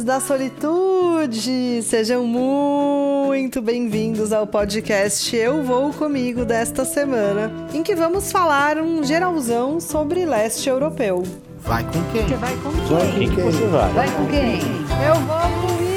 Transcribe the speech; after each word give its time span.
da 0.00 0.18
solitude, 0.18 1.82
sejam 1.82 2.26
muito 2.26 3.60
bem-vindos 3.60 4.32
ao 4.32 4.46
podcast 4.46 5.36
Eu 5.36 5.62
Vou 5.62 5.92
Comigo 5.92 6.46
desta 6.46 6.82
semana, 6.82 7.68
em 7.74 7.82
que 7.82 7.94
vamos 7.94 8.32
falar 8.32 8.78
um 8.78 9.04
geralzão 9.04 9.78
sobre 9.78 10.24
leste 10.24 10.66
europeu. 10.70 11.22
Vai 11.58 11.84
com 11.84 12.02
quem? 12.10 12.26
Você 12.26 12.34
vai 12.36 12.56
com 12.56 12.70
Vai 12.70 13.12
quem? 13.12 13.28
com 13.28 13.34
quem 13.34 13.44
você 13.44 13.66
vai? 13.66 13.92
Vai 13.92 14.10
com 14.16 14.26
quem? 14.28 14.60
Eu 15.06 15.14
vou 15.26 15.68
comigo! 15.68 15.92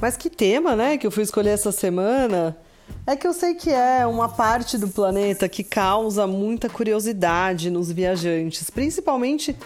Mas 0.00 0.16
que 0.16 0.28
tema, 0.28 0.74
né, 0.74 0.98
que 0.98 1.06
eu 1.06 1.10
fui 1.12 1.22
escolher 1.22 1.50
essa 1.50 1.70
semana? 1.70 2.56
É 3.06 3.14
que 3.14 3.26
eu 3.26 3.32
sei 3.32 3.54
que 3.54 3.70
é 3.70 4.06
uma 4.06 4.28
parte 4.28 4.76
do 4.76 4.88
planeta 4.88 5.48
que 5.48 5.62
causa 5.62 6.26
muita 6.26 6.68
curiosidade 6.68 7.70
nos 7.70 7.90
viajantes, 7.90 8.68
principalmente 8.68 9.56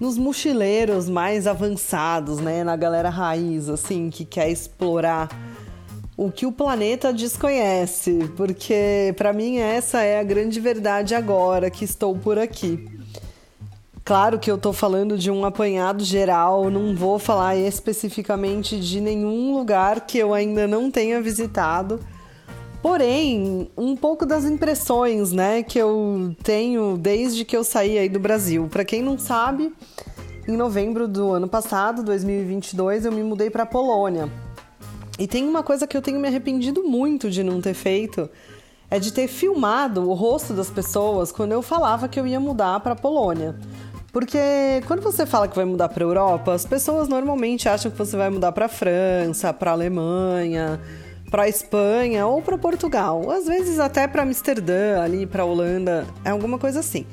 nos 0.00 0.16
mochileiros 0.16 1.08
mais 1.08 1.46
avançados, 1.46 2.38
né, 2.38 2.64
na 2.64 2.74
galera 2.74 3.10
raiz, 3.10 3.68
assim, 3.68 4.10
que 4.10 4.24
quer 4.24 4.50
explorar 4.50 5.28
o 6.16 6.30
que 6.30 6.46
o 6.46 6.52
planeta 6.52 7.12
desconhece, 7.12 8.30
porque 8.36 9.14
para 9.16 9.32
mim 9.32 9.58
essa 9.58 10.02
é 10.02 10.18
a 10.18 10.22
grande 10.22 10.58
verdade 10.60 11.14
agora 11.14 11.70
que 11.70 11.84
estou 11.84 12.16
por 12.16 12.38
aqui. 12.38 12.88
Claro 14.04 14.38
que 14.38 14.50
eu 14.50 14.58
tô 14.58 14.72
falando 14.72 15.16
de 15.16 15.30
um 15.30 15.44
apanhado 15.44 16.04
geral, 16.04 16.68
não 16.70 16.96
vou 16.96 17.18
falar 17.18 17.56
especificamente 17.56 18.80
de 18.80 19.00
nenhum 19.00 19.56
lugar 19.56 20.00
que 20.00 20.18
eu 20.18 20.34
ainda 20.34 20.66
não 20.66 20.90
tenha 20.90 21.22
visitado. 21.22 22.00
Porém, 22.82 23.70
um 23.76 23.94
pouco 23.94 24.24
das 24.24 24.44
impressões, 24.44 25.32
né, 25.32 25.62
que 25.62 25.78
eu 25.78 26.34
tenho 26.42 26.96
desde 26.96 27.44
que 27.44 27.54
eu 27.54 27.62
saí 27.62 27.98
aí 27.98 28.08
do 28.08 28.18
Brasil. 28.18 28.68
Para 28.70 28.84
quem 28.84 29.02
não 29.02 29.18
sabe, 29.18 29.72
em 30.48 30.56
novembro 30.56 31.06
do 31.06 31.32
ano 31.32 31.46
passado, 31.46 32.02
2022, 32.02 33.04
eu 33.04 33.12
me 33.12 33.22
mudei 33.22 33.50
para 33.50 33.66
Polônia. 33.66 34.30
E 35.18 35.26
tem 35.26 35.46
uma 35.46 35.62
coisa 35.62 35.86
que 35.86 35.94
eu 35.94 36.00
tenho 36.00 36.18
me 36.18 36.26
arrependido 36.28 36.82
muito 36.82 37.30
de 37.30 37.44
não 37.44 37.60
ter 37.60 37.74
feito, 37.74 38.30
é 38.90 38.98
de 38.98 39.12
ter 39.12 39.28
filmado 39.28 40.08
o 40.08 40.14
rosto 40.14 40.54
das 40.54 40.70
pessoas 40.70 41.30
quando 41.30 41.52
eu 41.52 41.60
falava 41.60 42.08
que 42.08 42.18
eu 42.18 42.26
ia 42.26 42.40
mudar 42.40 42.80
para 42.80 42.96
Polônia. 42.96 43.54
Porque 44.10 44.38
quando 44.86 45.02
você 45.02 45.26
fala 45.26 45.46
que 45.46 45.54
vai 45.54 45.66
mudar 45.66 45.90
para 45.90 46.02
Europa, 46.02 46.54
as 46.54 46.64
pessoas 46.64 47.06
normalmente 47.06 47.68
acham 47.68 47.90
que 47.90 47.98
você 47.98 48.16
vai 48.16 48.30
mudar 48.30 48.50
para 48.52 48.66
França, 48.68 49.52
para 49.52 49.70
Alemanha, 49.70 50.80
para 51.30 51.48
Espanha 51.48 52.26
ou 52.26 52.42
para 52.42 52.58
Portugal, 52.58 53.30
às 53.30 53.46
vezes 53.46 53.78
até 53.78 54.08
para 54.08 54.22
Amsterdã, 54.22 55.00
ali 55.00 55.26
para 55.26 55.44
Holanda, 55.44 56.06
é 56.24 56.30
alguma 56.30 56.58
coisa 56.58 56.80
assim. 56.80 57.06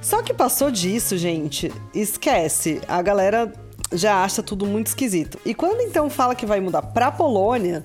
Só 0.00 0.22
que 0.22 0.34
passou 0.34 0.70
disso, 0.70 1.16
gente, 1.16 1.72
esquece. 1.94 2.80
A 2.86 3.00
galera 3.00 3.52
já 3.92 4.22
acha 4.22 4.42
tudo 4.42 4.66
muito 4.66 4.88
esquisito. 4.88 5.38
E 5.44 5.54
quando 5.54 5.80
então 5.80 6.10
fala 6.10 6.34
que 6.34 6.46
vai 6.46 6.60
mudar 6.60 6.82
para 6.82 7.10
Polônia, 7.10 7.84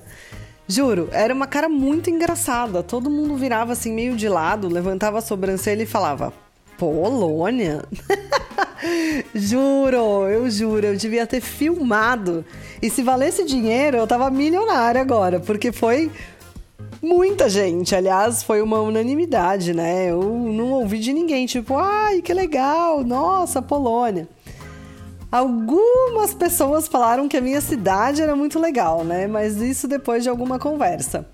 juro, 0.68 1.08
era 1.10 1.32
uma 1.32 1.46
cara 1.46 1.68
muito 1.68 2.10
engraçada. 2.10 2.82
Todo 2.82 3.10
mundo 3.10 3.36
virava 3.36 3.72
assim 3.72 3.92
meio 3.92 4.14
de 4.14 4.28
lado, 4.28 4.68
levantava 4.68 5.18
a 5.18 5.22
sobrancelha 5.22 5.82
e 5.82 5.86
falava: 5.86 6.32
"Polônia?" 6.76 7.82
juro, 9.34 10.28
eu 10.28 10.50
juro, 10.50 10.86
eu 10.86 10.96
devia 10.96 11.26
ter 11.26 11.40
filmado. 11.40 12.44
E 12.80 12.90
se 12.90 13.02
valesse 13.02 13.44
dinheiro, 13.44 13.96
eu 13.96 14.06
tava 14.06 14.30
milionária 14.30 15.00
agora, 15.00 15.40
porque 15.40 15.72
foi 15.72 16.10
muita 17.02 17.48
gente. 17.48 17.94
Aliás, 17.94 18.42
foi 18.42 18.62
uma 18.62 18.80
unanimidade, 18.80 19.72
né? 19.72 20.10
Eu 20.10 20.22
não 20.22 20.72
ouvi 20.72 20.98
de 20.98 21.12
ninguém, 21.12 21.46
tipo, 21.46 21.76
ai, 21.76 22.22
que 22.22 22.32
legal, 22.32 23.02
nossa, 23.04 23.60
Polônia. 23.60 24.28
Algumas 25.30 26.34
pessoas 26.34 26.86
falaram 26.86 27.26
que 27.26 27.38
a 27.38 27.40
minha 27.40 27.60
cidade 27.60 28.20
era 28.20 28.36
muito 28.36 28.58
legal, 28.58 29.02
né? 29.02 29.26
Mas 29.26 29.56
isso 29.56 29.88
depois 29.88 30.22
de 30.22 30.28
alguma 30.28 30.58
conversa. 30.58 31.26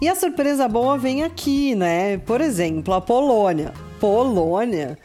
E 0.00 0.08
a 0.08 0.14
surpresa 0.14 0.68
boa 0.68 0.98
vem 0.98 1.24
aqui, 1.24 1.74
né? 1.74 2.18
Por 2.18 2.42
exemplo, 2.42 2.92
a 2.92 3.00
Polônia. 3.00 3.72
Polônia 3.98 4.98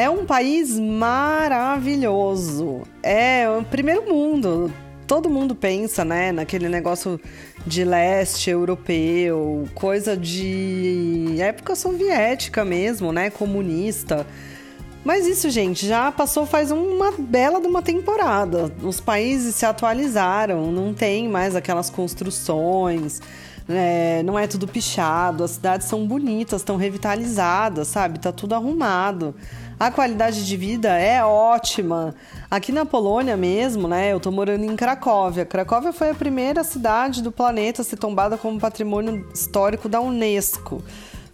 é 0.00 0.08
um 0.08 0.24
país 0.24 0.78
maravilhoso. 0.78 2.84
É 3.02 3.46
o 3.50 3.62
primeiro 3.62 4.08
mundo. 4.08 4.72
Todo 5.06 5.28
mundo 5.28 5.54
pensa, 5.54 6.06
né, 6.06 6.32
naquele 6.32 6.70
negócio 6.70 7.20
de 7.66 7.84
leste 7.84 8.48
europeu, 8.48 9.68
coisa 9.74 10.16
de 10.16 11.36
época 11.38 11.76
soviética 11.76 12.64
mesmo, 12.64 13.12
né, 13.12 13.28
comunista. 13.28 14.26
Mas 15.04 15.26
isso, 15.26 15.50
gente, 15.50 15.86
já 15.86 16.10
passou 16.10 16.46
faz 16.46 16.70
uma 16.70 17.12
bela 17.18 17.60
de 17.60 17.66
uma 17.66 17.82
temporada. 17.82 18.72
Os 18.82 19.00
países 19.00 19.54
se 19.54 19.66
atualizaram, 19.66 20.72
não 20.72 20.94
tem 20.94 21.28
mais 21.28 21.54
aquelas 21.54 21.90
construções, 21.90 23.20
né? 23.70 24.22
não 24.22 24.38
é 24.38 24.46
tudo 24.46 24.66
pichado, 24.66 25.44
as 25.44 25.52
cidades 25.52 25.86
são 25.86 26.06
bonitas, 26.06 26.60
estão 26.60 26.76
revitalizadas, 26.76 27.88
sabe? 27.88 28.18
Tá 28.18 28.32
tudo 28.32 28.54
arrumado. 28.54 29.34
A 29.78 29.90
qualidade 29.90 30.46
de 30.46 30.56
vida 30.56 30.98
é 30.98 31.24
ótima. 31.24 32.14
Aqui 32.50 32.70
na 32.70 32.84
Polônia 32.84 33.36
mesmo, 33.36 33.88
né? 33.88 34.12
Eu 34.12 34.20
tô 34.20 34.30
morando 34.30 34.64
em 34.64 34.76
Cracóvia. 34.76 35.46
Cracóvia 35.46 35.92
foi 35.92 36.10
a 36.10 36.14
primeira 36.14 36.62
cidade 36.62 37.22
do 37.22 37.32
planeta 37.32 37.80
a 37.80 37.84
ser 37.84 37.96
tombada 37.96 38.36
como 38.36 38.60
patrimônio 38.60 39.26
histórico 39.32 39.88
da 39.88 40.00
Unesco 40.00 40.82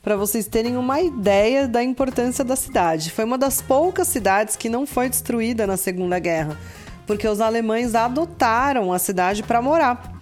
para 0.06 0.16
vocês 0.16 0.46
terem 0.46 0.76
uma 0.76 1.00
ideia 1.00 1.66
da 1.66 1.82
importância 1.82 2.44
da 2.44 2.54
cidade. 2.54 3.10
Foi 3.10 3.24
uma 3.24 3.36
das 3.36 3.60
poucas 3.60 4.06
cidades 4.06 4.54
que 4.54 4.68
não 4.68 4.86
foi 4.86 5.08
destruída 5.08 5.66
na 5.66 5.76
Segunda 5.76 6.16
Guerra, 6.20 6.56
porque 7.08 7.26
os 7.26 7.40
alemães 7.40 7.96
adotaram 7.96 8.92
a 8.92 9.00
cidade 9.00 9.42
para 9.42 9.60
morar. 9.60 10.15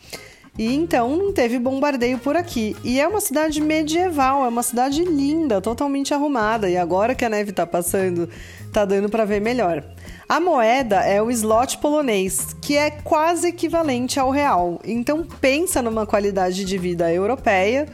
E 0.57 0.73
então 0.73 1.17
não 1.17 1.33
teve 1.33 1.59
bombardeio 1.59 2.19
por 2.19 2.37
aqui. 2.37 2.77
E 2.85 3.01
é 3.01 3.09
uma 3.09 3.21
cidade 3.21 3.61
medieval, 3.61 4.45
é 4.45 4.49
uma 4.49 4.63
cidade 4.63 5.03
linda, 5.05 5.61
totalmente 5.61 6.15
arrumada. 6.15 6.71
E 6.71 6.77
agora 6.77 7.15
que 7.15 7.25
a 7.25 7.29
neve 7.29 7.51
tá 7.51 7.67
passando, 7.67 8.29
tá 8.73 8.85
dando 8.85 9.09
para 9.09 9.25
ver 9.25 9.41
melhor. 9.41 9.83
A 10.29 10.39
moeda 10.39 11.01
é 11.01 11.21
o 11.21 11.31
slot 11.31 11.79
polonês, 11.79 12.57
que 12.63 12.77
é 12.77 12.91
quase 12.91 13.49
equivalente 13.49 14.21
ao 14.21 14.31
real. 14.31 14.81
Então 14.85 15.27
pensa 15.41 15.83
numa 15.83 16.07
qualidade 16.07 16.65
de 16.65 16.79
vida 16.79 17.13
europeia 17.13 17.87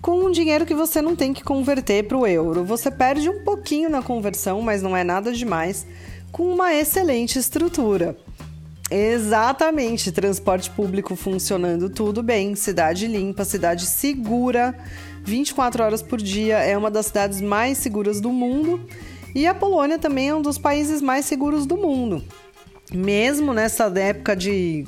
com 0.00 0.24
um 0.24 0.32
dinheiro 0.32 0.66
que 0.66 0.74
você 0.74 1.00
não 1.00 1.14
tem 1.14 1.32
que 1.32 1.44
converter 1.44 2.08
para 2.08 2.16
o 2.16 2.26
euro. 2.26 2.64
Você 2.64 2.90
perde 2.90 3.28
um 3.28 3.44
pouquinho 3.44 3.88
na 3.88 4.02
conversão, 4.02 4.60
mas 4.60 4.82
não 4.82 4.96
é 4.96 5.04
nada 5.04 5.30
demais, 5.30 5.86
com 6.32 6.52
uma 6.52 6.74
excelente 6.74 7.38
estrutura. 7.38 8.16
Exatamente, 8.94 10.12
transporte 10.12 10.70
público 10.70 11.16
funcionando 11.16 11.88
tudo 11.88 12.22
bem, 12.22 12.54
cidade 12.54 13.06
limpa, 13.06 13.42
cidade 13.42 13.86
segura, 13.86 14.74
24 15.24 15.82
horas 15.82 16.02
por 16.02 16.20
dia, 16.20 16.58
é 16.58 16.76
uma 16.76 16.90
das 16.90 17.06
cidades 17.06 17.40
mais 17.40 17.78
seguras 17.78 18.20
do 18.20 18.28
mundo. 18.30 18.86
E 19.34 19.46
a 19.46 19.54
Polônia 19.54 19.98
também 19.98 20.28
é 20.28 20.34
um 20.34 20.42
dos 20.42 20.58
países 20.58 21.00
mais 21.00 21.24
seguros 21.24 21.64
do 21.64 21.78
mundo. 21.78 22.22
Mesmo 22.92 23.54
nessa 23.54 23.84
época 23.98 24.36
de 24.36 24.84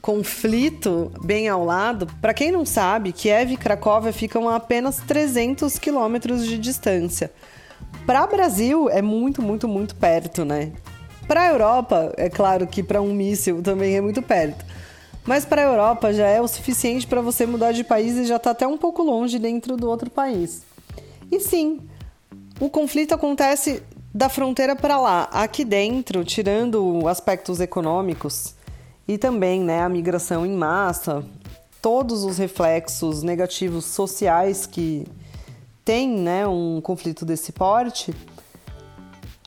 conflito 0.00 1.10
bem 1.24 1.48
ao 1.48 1.64
lado, 1.64 2.06
para 2.20 2.32
quem 2.32 2.52
não 2.52 2.64
sabe, 2.64 3.10
Kiev 3.10 3.54
e 3.54 3.56
Cracóvia 3.56 4.12
ficam 4.12 4.48
a 4.48 4.54
apenas 4.54 4.98
300 4.98 5.80
quilômetros 5.80 6.46
de 6.46 6.58
distância. 6.58 7.32
Para 8.06 8.24
Brasil 8.24 8.88
é 8.88 9.02
muito, 9.02 9.42
muito, 9.42 9.66
muito 9.66 9.96
perto, 9.96 10.44
né? 10.44 10.70
Para 11.28 11.42
a 11.42 11.48
Europa, 11.48 12.14
é 12.16 12.30
claro 12.30 12.66
que 12.66 12.82
para 12.82 13.02
um 13.02 13.12
míssil 13.12 13.60
também 13.62 13.94
é 13.94 14.00
muito 14.00 14.22
perto. 14.22 14.64
Mas 15.26 15.44
para 15.44 15.60
a 15.60 15.64
Europa 15.66 16.10
já 16.10 16.26
é 16.26 16.40
o 16.40 16.48
suficiente 16.48 17.06
para 17.06 17.20
você 17.20 17.44
mudar 17.44 17.72
de 17.72 17.84
país 17.84 18.16
e 18.16 18.24
já 18.24 18.36
está 18.36 18.52
até 18.52 18.66
um 18.66 18.78
pouco 18.78 19.02
longe 19.02 19.38
dentro 19.38 19.76
do 19.76 19.90
outro 19.90 20.08
país. 20.08 20.62
E 21.30 21.38
sim, 21.38 21.80
o 22.58 22.70
conflito 22.70 23.14
acontece 23.14 23.82
da 24.14 24.30
fronteira 24.30 24.74
para 24.74 24.98
lá. 24.98 25.24
Aqui 25.30 25.66
dentro, 25.66 26.24
tirando 26.24 27.06
aspectos 27.06 27.60
econômicos 27.60 28.54
e 29.06 29.18
também 29.18 29.60
né, 29.60 29.82
a 29.82 29.88
migração 29.88 30.46
em 30.46 30.56
massa, 30.56 31.22
todos 31.82 32.24
os 32.24 32.38
reflexos 32.38 33.22
negativos 33.22 33.84
sociais 33.84 34.64
que 34.64 35.06
tem 35.84 36.08
né, 36.08 36.46
um 36.46 36.80
conflito 36.80 37.26
desse 37.26 37.52
porte, 37.52 38.14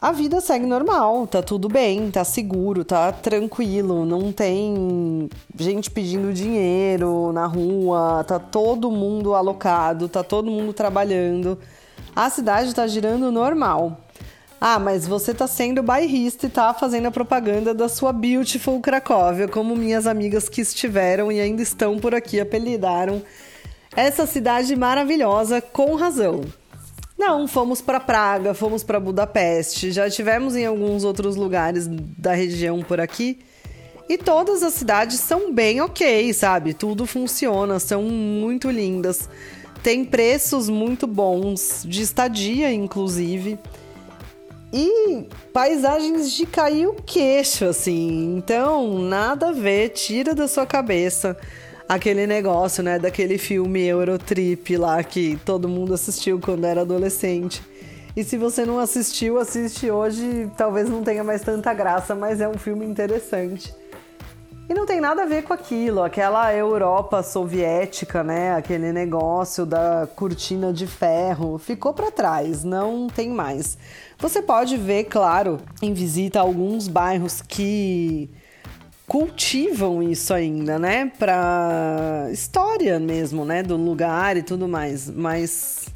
a 0.01 0.11
vida 0.11 0.41
segue 0.41 0.65
normal, 0.65 1.27
tá 1.27 1.43
tudo 1.43 1.69
bem, 1.69 2.09
tá 2.09 2.23
seguro, 2.23 2.83
tá 2.83 3.11
tranquilo, 3.11 4.03
não 4.03 4.31
tem 4.31 5.29
gente 5.55 5.91
pedindo 5.91 6.33
dinheiro 6.33 7.31
na 7.31 7.45
rua, 7.45 8.25
tá 8.27 8.39
todo 8.39 8.89
mundo 8.89 9.35
alocado, 9.35 10.09
tá 10.09 10.23
todo 10.23 10.49
mundo 10.49 10.73
trabalhando. 10.73 11.55
A 12.15 12.31
cidade 12.31 12.73
tá 12.73 12.87
girando 12.87 13.31
normal. 13.31 13.95
Ah, 14.59 14.79
mas 14.79 15.07
você 15.07 15.35
tá 15.35 15.45
sendo 15.45 15.83
bairrista 15.83 16.47
e 16.47 16.49
tá 16.49 16.73
fazendo 16.73 17.05
a 17.07 17.11
propaganda 17.11 17.71
da 17.71 17.87
sua 17.87 18.11
Beautiful 18.11 18.81
Cracóvia, 18.81 19.47
como 19.47 19.75
minhas 19.75 20.07
amigas 20.07 20.49
que 20.49 20.61
estiveram 20.61 21.31
e 21.31 21.39
ainda 21.39 21.61
estão 21.61 21.99
por 21.99 22.15
aqui 22.15 22.39
apelidaram 22.39 23.21
essa 23.95 24.25
cidade 24.25 24.75
maravilhosa 24.75 25.61
com 25.61 25.93
razão. 25.93 26.41
Não, 27.21 27.47
fomos 27.47 27.81
para 27.81 27.99
Praga, 27.99 28.51
fomos 28.51 28.83
para 28.83 28.99
Budapeste, 28.99 29.91
já 29.91 30.09
tivemos 30.09 30.55
em 30.55 30.65
alguns 30.65 31.03
outros 31.03 31.35
lugares 31.35 31.85
da 31.87 32.33
região 32.33 32.81
por 32.81 32.99
aqui. 32.99 33.37
E 34.09 34.17
todas 34.17 34.63
as 34.63 34.73
cidades 34.73 35.19
são 35.19 35.53
bem 35.53 35.81
ok, 35.81 36.33
sabe? 36.33 36.73
Tudo 36.73 37.05
funciona, 37.05 37.77
são 37.77 38.01
muito 38.01 38.71
lindas. 38.71 39.29
Tem 39.83 40.03
preços 40.03 40.67
muito 40.67 41.05
bons, 41.05 41.83
de 41.87 42.01
estadia, 42.01 42.73
inclusive. 42.73 43.59
E 44.73 45.27
paisagens 45.53 46.31
de 46.31 46.47
cair 46.47 46.87
o 46.87 46.95
queixo, 46.95 47.65
assim. 47.65 48.35
Então, 48.35 48.97
nada 48.97 49.49
a 49.49 49.51
ver, 49.51 49.89
tira 49.89 50.33
da 50.33 50.47
sua 50.47 50.65
cabeça 50.65 51.37
aquele 51.91 52.25
negócio, 52.25 52.81
né, 52.81 52.97
daquele 52.97 53.37
filme 53.37 53.85
Eurotrip 53.85 54.77
lá 54.77 55.03
que 55.03 55.37
todo 55.43 55.67
mundo 55.67 55.93
assistiu 55.93 56.39
quando 56.39 56.63
era 56.63 56.81
adolescente. 56.81 57.61
E 58.15 58.23
se 58.23 58.37
você 58.37 58.65
não 58.65 58.79
assistiu, 58.79 59.37
assiste 59.37 59.91
hoje, 59.91 60.49
talvez 60.55 60.89
não 60.89 61.03
tenha 61.03 61.21
mais 61.21 61.41
tanta 61.41 61.73
graça, 61.73 62.15
mas 62.15 62.39
é 62.39 62.47
um 62.47 62.57
filme 62.57 62.85
interessante. 62.85 63.75
E 64.69 64.73
não 64.73 64.85
tem 64.85 65.01
nada 65.01 65.23
a 65.23 65.25
ver 65.25 65.43
com 65.43 65.51
aquilo, 65.51 66.01
aquela 66.01 66.53
Europa 66.55 67.21
soviética, 67.23 68.23
né? 68.23 68.55
Aquele 68.55 68.93
negócio 68.93 69.65
da 69.65 70.07
cortina 70.15 70.71
de 70.71 70.87
ferro 70.87 71.57
ficou 71.57 71.93
para 71.93 72.09
trás, 72.09 72.63
não 72.63 73.07
tem 73.07 73.29
mais. 73.29 73.77
Você 74.17 74.41
pode 74.41 74.77
ver, 74.77 75.05
claro, 75.05 75.59
em 75.81 75.93
visita 75.93 76.39
alguns 76.39 76.87
bairros 76.87 77.41
que 77.41 78.29
cultivam 79.11 80.01
isso 80.01 80.33
ainda, 80.33 80.79
né? 80.79 81.11
Pra 81.19 82.29
história 82.31 82.97
mesmo, 82.97 83.43
né? 83.43 83.61
Do 83.61 83.75
lugar 83.75 84.37
e 84.37 84.41
tudo 84.41 84.69
mais. 84.69 85.09
Mas 85.09 85.87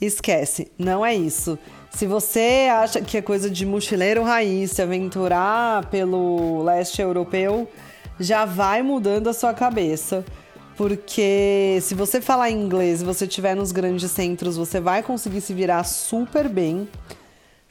esquece, 0.00 0.72
não 0.78 1.04
é 1.04 1.14
isso. 1.14 1.58
Se 1.90 2.06
você 2.06 2.66
acha 2.72 3.02
que 3.02 3.18
é 3.18 3.20
coisa 3.20 3.50
de 3.50 3.66
mochileiro 3.66 4.22
raiz, 4.22 4.70
se 4.70 4.80
aventurar 4.80 5.84
pelo 5.90 6.62
leste 6.62 7.02
europeu, 7.02 7.68
já 8.18 8.46
vai 8.46 8.80
mudando 8.80 9.28
a 9.28 9.34
sua 9.34 9.52
cabeça. 9.52 10.24
Porque 10.78 11.78
se 11.82 11.94
você 11.94 12.22
falar 12.22 12.50
inglês 12.50 13.02
e 13.02 13.04
você 13.04 13.26
estiver 13.26 13.54
nos 13.54 13.70
grandes 13.70 14.10
centros, 14.10 14.56
você 14.56 14.80
vai 14.80 15.02
conseguir 15.02 15.42
se 15.42 15.52
virar 15.52 15.84
super 15.84 16.48
bem. 16.48 16.88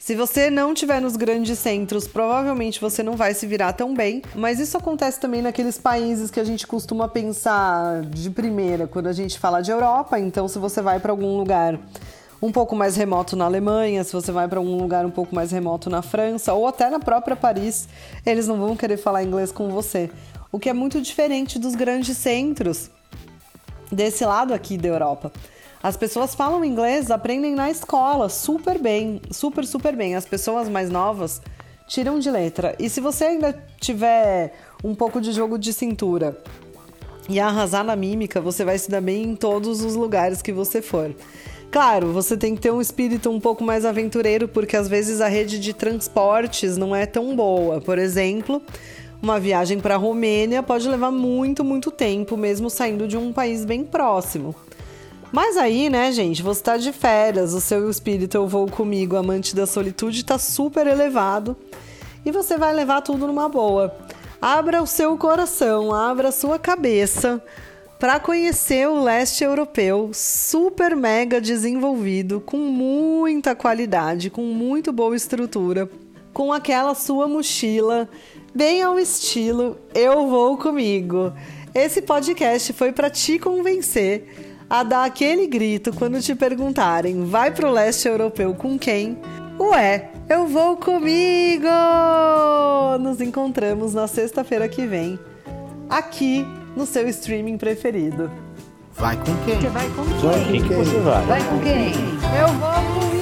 Se 0.00 0.14
você 0.14 0.48
não 0.48 0.72
estiver 0.72 0.98
nos 0.98 1.14
grandes 1.14 1.58
centros, 1.58 2.08
provavelmente 2.08 2.80
você 2.80 3.02
não 3.02 3.16
vai 3.16 3.34
se 3.34 3.46
virar 3.46 3.74
tão 3.74 3.92
bem. 3.92 4.22
Mas 4.34 4.58
isso 4.58 4.78
acontece 4.78 5.20
também 5.20 5.42
naqueles 5.42 5.76
países 5.76 6.30
que 6.30 6.40
a 6.40 6.44
gente 6.44 6.66
costuma 6.66 7.06
pensar 7.06 8.00
de 8.06 8.30
primeira 8.30 8.86
quando 8.86 9.08
a 9.08 9.12
gente 9.12 9.38
fala 9.38 9.60
de 9.60 9.70
Europa. 9.70 10.18
Então, 10.18 10.48
se 10.48 10.58
você 10.58 10.80
vai 10.80 10.98
para 10.98 11.12
algum 11.12 11.36
lugar 11.36 11.78
um 12.40 12.50
pouco 12.50 12.74
mais 12.74 12.96
remoto 12.96 13.36
na 13.36 13.44
Alemanha, 13.44 14.02
se 14.02 14.14
você 14.14 14.32
vai 14.32 14.48
para 14.48 14.58
um 14.58 14.78
lugar 14.78 15.04
um 15.04 15.10
pouco 15.10 15.34
mais 15.34 15.52
remoto 15.52 15.90
na 15.90 16.00
França 16.00 16.54
ou 16.54 16.66
até 16.66 16.88
na 16.88 16.98
própria 16.98 17.36
Paris, 17.36 17.86
eles 18.24 18.48
não 18.48 18.58
vão 18.58 18.74
querer 18.74 18.96
falar 18.96 19.22
inglês 19.22 19.52
com 19.52 19.68
você. 19.68 20.10
O 20.50 20.58
que 20.58 20.70
é 20.70 20.72
muito 20.72 20.98
diferente 21.02 21.58
dos 21.58 21.74
grandes 21.74 22.16
centros 22.16 22.90
desse 23.92 24.24
lado 24.24 24.54
aqui 24.54 24.78
da 24.78 24.88
Europa. 24.88 25.30
As 25.82 25.96
pessoas 25.96 26.34
falam 26.34 26.62
inglês, 26.62 27.10
aprendem 27.10 27.54
na 27.54 27.70
escola, 27.70 28.28
super 28.28 28.78
bem, 28.78 29.18
super, 29.30 29.66
super 29.66 29.96
bem. 29.96 30.14
As 30.14 30.26
pessoas 30.26 30.68
mais 30.68 30.90
novas 30.90 31.40
tiram 31.88 32.18
de 32.18 32.30
letra. 32.30 32.76
E 32.78 32.90
se 32.90 33.00
você 33.00 33.24
ainda 33.24 33.58
tiver 33.80 34.52
um 34.84 34.94
pouco 34.94 35.22
de 35.22 35.32
jogo 35.32 35.58
de 35.58 35.72
cintura 35.72 36.36
e 37.30 37.40
arrasar 37.40 37.82
na 37.82 37.96
mímica, 37.96 38.42
você 38.42 38.62
vai 38.62 38.76
se 38.76 38.90
dar 38.90 39.00
bem 39.00 39.22
em 39.22 39.34
todos 39.34 39.82
os 39.82 39.94
lugares 39.94 40.42
que 40.42 40.52
você 40.52 40.82
for. 40.82 41.14
Claro, 41.70 42.12
você 42.12 42.36
tem 42.36 42.54
que 42.54 42.60
ter 42.60 42.72
um 42.72 42.80
espírito 42.80 43.30
um 43.30 43.40
pouco 43.40 43.64
mais 43.64 43.86
aventureiro, 43.86 44.48
porque 44.48 44.76
às 44.76 44.86
vezes 44.86 45.22
a 45.22 45.28
rede 45.28 45.58
de 45.58 45.72
transportes 45.72 46.76
não 46.76 46.94
é 46.94 47.06
tão 47.06 47.34
boa. 47.34 47.80
Por 47.80 47.98
exemplo, 47.98 48.60
uma 49.22 49.40
viagem 49.40 49.80
para 49.80 49.94
a 49.94 49.98
Romênia 49.98 50.62
pode 50.62 50.86
levar 50.86 51.10
muito, 51.10 51.64
muito 51.64 51.90
tempo, 51.90 52.36
mesmo 52.36 52.68
saindo 52.68 53.08
de 53.08 53.16
um 53.16 53.32
país 53.32 53.64
bem 53.64 53.82
próximo. 53.82 54.54
Mas 55.32 55.56
aí, 55.56 55.88
né, 55.88 56.10
gente, 56.10 56.42
você 56.42 56.62
tá 56.62 56.76
de 56.76 56.92
férias, 56.92 57.54
o 57.54 57.60
seu 57.60 57.88
espírito 57.88 58.36
eu 58.36 58.48
vou 58.48 58.66
comigo, 58.68 59.16
amante 59.16 59.54
da 59.54 59.64
solitude, 59.64 60.24
tá 60.24 60.38
super 60.38 60.86
elevado 60.86 61.56
e 62.24 62.32
você 62.32 62.58
vai 62.58 62.74
levar 62.74 63.00
tudo 63.00 63.26
numa 63.26 63.48
boa. 63.48 63.94
Abra 64.42 64.82
o 64.82 64.86
seu 64.86 65.16
coração, 65.16 65.94
abra 65.94 66.28
a 66.28 66.32
sua 66.32 66.58
cabeça 66.58 67.42
para 67.98 68.18
conhecer 68.18 68.88
o 68.88 69.02
leste 69.02 69.44
europeu, 69.44 70.10
super 70.12 70.96
mega 70.96 71.40
desenvolvido, 71.40 72.40
com 72.40 72.56
muita 72.56 73.54
qualidade, 73.54 74.30
com 74.30 74.42
muito 74.42 74.90
boa 74.90 75.14
estrutura, 75.14 75.88
com 76.32 76.52
aquela 76.52 76.94
sua 76.94 77.28
mochila 77.28 78.08
bem 78.54 78.82
ao 78.82 78.98
estilo 78.98 79.76
Eu 79.94 80.28
Vou 80.28 80.56
Comigo. 80.56 81.32
Esse 81.74 82.02
podcast 82.02 82.72
foi 82.72 82.90
para 82.90 83.10
te 83.10 83.38
convencer 83.38 84.50
a 84.70 84.84
dar 84.84 85.04
aquele 85.04 85.48
grito 85.48 85.92
quando 85.92 86.22
te 86.22 86.34
perguntarem: 86.34 87.24
vai 87.24 87.50
pro 87.50 87.70
leste 87.70 88.06
europeu 88.06 88.54
com 88.54 88.78
quem? 88.78 89.18
Ué, 89.58 90.08
eu 90.28 90.46
vou 90.46 90.76
comigo! 90.76 91.66
Nos 93.00 93.20
encontramos 93.20 93.92
na 93.92 94.06
sexta-feira 94.06 94.68
que 94.68 94.86
vem, 94.86 95.18
aqui 95.88 96.46
no 96.76 96.86
seu 96.86 97.08
streaming 97.08 97.58
preferido. 97.58 98.30
Vai 98.94 99.16
com 99.16 99.36
quem? 99.44 99.60
Você 99.60 99.68
vai 99.68 99.88
com 99.88 100.04
quem? 100.04 100.20
Vai 100.20 100.44
com 100.44 100.84
quem? 100.84 101.00
Vai 101.26 101.44
com 101.44 101.58
quem? 101.60 101.92
Eu 102.38 102.48
vou 102.48 103.00
comigo! 103.00 103.19